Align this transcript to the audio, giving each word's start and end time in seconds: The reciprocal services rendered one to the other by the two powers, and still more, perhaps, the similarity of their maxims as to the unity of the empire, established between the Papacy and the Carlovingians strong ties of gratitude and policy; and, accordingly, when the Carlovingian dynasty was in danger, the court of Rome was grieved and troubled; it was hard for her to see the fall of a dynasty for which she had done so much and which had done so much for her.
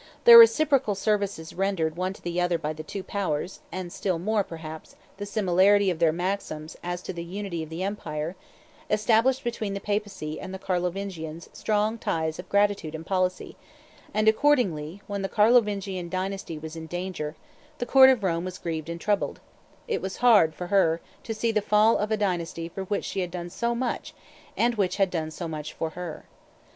The 0.23 0.35
reciprocal 0.35 0.95
services 0.95 1.53
rendered 1.53 1.95
one 1.95 2.11
to 2.13 2.23
the 2.23 2.41
other 2.41 2.57
by 2.57 2.73
the 2.73 2.81
two 2.81 3.03
powers, 3.03 3.59
and 3.71 3.93
still 3.93 4.17
more, 4.17 4.43
perhaps, 4.43 4.95
the 5.17 5.27
similarity 5.27 5.91
of 5.91 5.99
their 5.99 6.11
maxims 6.11 6.75
as 6.81 7.03
to 7.03 7.13
the 7.13 7.23
unity 7.23 7.61
of 7.61 7.69
the 7.69 7.83
empire, 7.83 8.35
established 8.89 9.43
between 9.43 9.75
the 9.75 9.79
Papacy 9.79 10.39
and 10.39 10.51
the 10.51 10.57
Carlovingians 10.57 11.49
strong 11.53 11.99
ties 11.99 12.39
of 12.39 12.49
gratitude 12.49 12.95
and 12.95 13.05
policy; 13.05 13.55
and, 14.11 14.27
accordingly, 14.27 15.03
when 15.05 15.21
the 15.21 15.29
Carlovingian 15.29 16.09
dynasty 16.09 16.57
was 16.57 16.75
in 16.75 16.87
danger, 16.87 17.35
the 17.77 17.85
court 17.85 18.09
of 18.09 18.23
Rome 18.23 18.43
was 18.43 18.57
grieved 18.57 18.89
and 18.89 18.99
troubled; 18.99 19.39
it 19.87 20.01
was 20.01 20.17
hard 20.17 20.55
for 20.55 20.65
her 20.73 20.99
to 21.21 21.31
see 21.35 21.51
the 21.51 21.61
fall 21.61 21.99
of 21.99 22.09
a 22.09 22.17
dynasty 22.17 22.67
for 22.67 22.85
which 22.85 23.05
she 23.05 23.19
had 23.21 23.29
done 23.29 23.51
so 23.51 23.75
much 23.75 24.15
and 24.57 24.73
which 24.73 24.95
had 24.97 25.11
done 25.11 25.29
so 25.29 25.47
much 25.47 25.73
for 25.73 25.91
her. 25.91 26.25